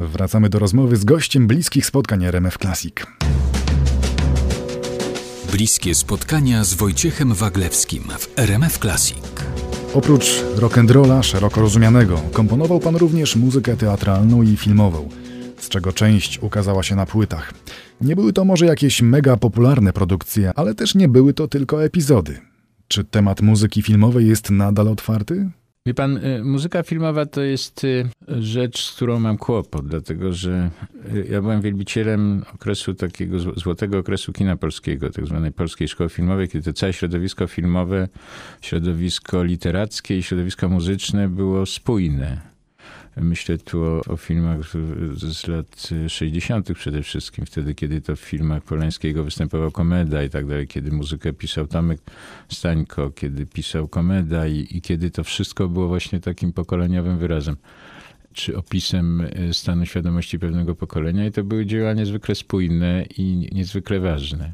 [0.00, 2.94] Wracamy do rozmowy z gościem bliskich spotkań RMF Classic.
[5.52, 9.22] Bliskie spotkania z Wojciechem Waglewskim w RMF Classic.
[9.94, 15.08] Oprócz rock'n'rolla szeroko rozumianego, komponował pan również muzykę teatralną i filmową,
[15.56, 17.54] z czego część ukazała się na płytach.
[18.00, 22.40] Nie były to może jakieś mega popularne produkcje, ale też nie były to tylko epizody.
[22.88, 25.50] Czy temat muzyki filmowej jest nadal otwarty?
[25.88, 30.70] Wie pan, y, muzyka filmowa to jest y, rzecz, z którą mam kłopot, dlatego że
[31.14, 36.48] y, ja byłem wielbicielem okresu takiego złotego okresu kina polskiego, tak zwanej polskiej szkoły filmowej,
[36.48, 38.08] kiedy to całe środowisko filmowe,
[38.60, 42.57] środowisko literackie i środowisko muzyczne było spójne.
[43.20, 44.58] Myślę tu o, o, filmach
[45.14, 46.72] z lat 60.
[46.72, 51.32] przede wszystkim, wtedy, kiedy to w filmach Polańskiego występował Komeda i tak dalej, kiedy muzykę
[51.32, 52.00] pisał Tomek
[52.48, 57.56] Stańko, kiedy pisał Komeda i, i kiedy to wszystko było właśnie takim pokoleniowym wyrazem
[58.32, 64.00] czy opisem e, stanu świadomości pewnego pokolenia i to były dzieła niezwykle spójne i niezwykle
[64.00, 64.52] ważne.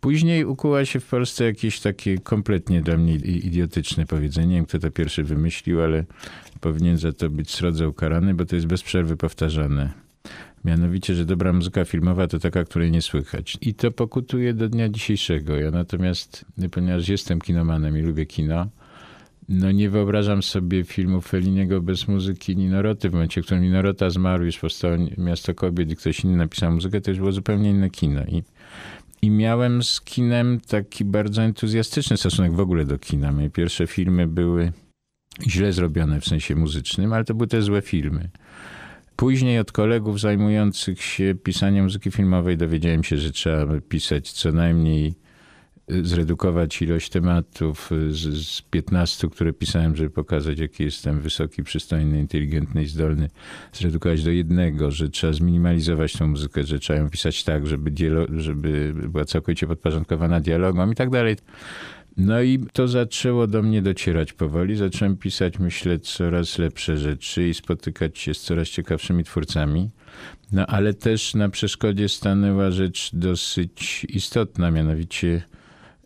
[0.00, 4.48] Później ukuła się w Polsce jakieś takie kompletnie dla mnie idiotyczne powiedzenie.
[4.48, 6.04] Nie wiem, kto to pierwszy wymyślił, ale
[6.60, 9.92] powinien za to być srodze ukarany, bo to jest bez przerwy powtarzane.
[10.64, 13.58] Mianowicie, że dobra muzyka filmowa to taka, której nie słychać.
[13.60, 15.56] I to pokutuje do dnia dzisiejszego.
[15.56, 18.66] Ja natomiast, ponieważ jestem kinomanem i lubię kino,
[19.48, 23.10] no nie wyobrażam sobie filmu Feliniego bez muzyki Ninoroty.
[23.10, 27.00] W momencie, w którym Ninorota zmarł, już powstało Miasto Kobiet i ktoś inny napisał muzykę,
[27.00, 28.24] to już było zupełnie inne kino.
[28.24, 28.42] I
[29.22, 33.32] i miałem z kinem taki bardzo entuzjastyczny stosunek w ogóle do kina.
[33.32, 34.72] Moje pierwsze filmy były
[35.46, 38.30] źle zrobione w sensie muzycznym, ale to były te złe filmy.
[39.16, 45.14] Później od kolegów zajmujących się pisaniem muzyki filmowej dowiedziałem się, że trzeba pisać co najmniej
[46.02, 52.82] zredukować ilość tematów z, z 15, które pisałem, żeby pokazać, jaki jestem wysoki, przystojny, inteligentny
[52.82, 53.28] i zdolny,
[53.72, 58.30] zredukować do jednego, że trzeba zminimalizować tą muzykę, że trzeba ją pisać tak, żeby, dialog,
[58.36, 61.36] żeby była całkowicie podporządkowana dialogom i tak dalej.
[62.16, 64.76] No i to zaczęło do mnie docierać powoli.
[64.76, 69.90] Zacząłem pisać, myślę, coraz lepsze rzeczy i spotykać się z coraz ciekawszymi twórcami.
[70.52, 75.42] No ale też na przeszkodzie stanęła rzecz dosyć istotna, mianowicie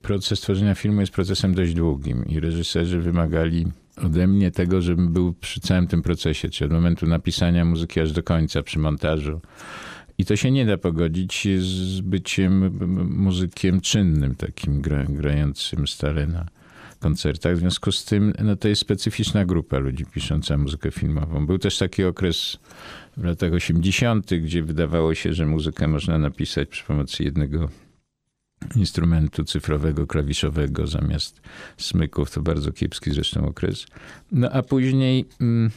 [0.03, 5.33] proces tworzenia filmu jest procesem dość długim i reżyserzy wymagali ode mnie tego, żebym był
[5.33, 9.41] przy całym tym procesie, czyli od momentu napisania muzyki aż do końca, przy montażu.
[10.19, 12.79] I to się nie da pogodzić z byciem
[13.11, 16.47] muzykiem czynnym, takim gra, grającym stale na
[17.01, 17.57] koncertach.
[17.57, 21.47] W związku z tym no, to jest specyficzna grupa ludzi pisząca muzykę filmową.
[21.47, 22.59] Był też taki okres
[23.17, 27.69] w latach 80., gdzie wydawało się, że muzykę można napisać przy pomocy jednego
[28.77, 31.41] instrumentu cyfrowego, klawiszowego zamiast
[31.77, 32.31] smyków.
[32.31, 33.87] To bardzo kiepski zresztą okres.
[34.33, 35.71] No a później mm,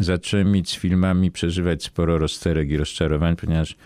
[0.00, 3.76] zacząłem mieć z filmami przeżywać sporo rozterek i rozczarowań, ponieważ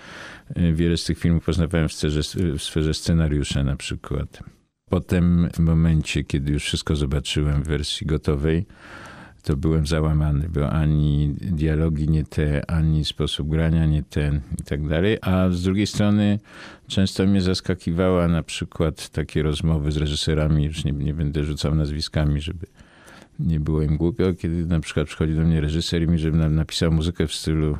[0.57, 2.21] y, wiele z tych filmów poznawałem w sferze,
[2.59, 4.43] w sferze scenariusza na przykład.
[4.91, 8.67] Potem w momencie, kiedy już wszystko zobaczyłem w wersji gotowej,
[9.47, 14.89] to byłem załamany, bo ani dialogi nie te, ani sposób grania nie ten i tak
[14.89, 15.19] dalej.
[15.23, 16.39] A z drugiej strony
[16.87, 22.41] często mnie zaskakiwała na przykład takie rozmowy z reżyserami, już nie, nie będę rzucał nazwiskami,
[22.41, 22.67] żeby
[23.39, 26.93] nie było im głupio, kiedy na przykład przychodzi do mnie reżyser i mi, żebym napisał
[26.93, 27.79] muzykę w stylu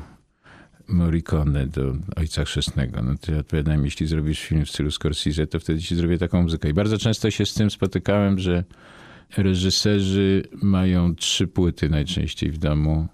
[0.87, 3.01] Morricone do Ojca Chrzestnego.
[3.01, 6.43] No to ja odpowiadam, jeśli zrobisz film w stylu Scorsese, to wtedy ci zrobię taką
[6.43, 6.69] muzykę.
[6.69, 8.63] I bardzo często się z tym spotykałem, że
[9.37, 13.07] reżyserzy mają trzy płyty najczęściej w domu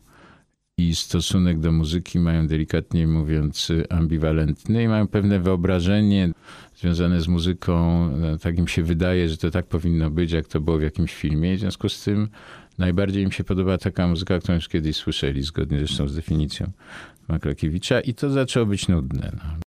[0.78, 6.32] i stosunek do muzyki mają delikatnie mówiąc ambiwalentny i mają pewne wyobrażenie
[6.76, 8.10] związane z muzyką.
[8.42, 11.56] Tak im się wydaje, że to tak powinno być, jak to było w jakimś filmie.
[11.56, 12.28] w związku z tym
[12.78, 16.72] najbardziej im się podoba taka muzyka, którą już kiedyś słyszeli, zgodnie zresztą z definicją
[17.28, 19.32] Maklakiewicza i to zaczęło być nudne.
[19.34, 19.63] No.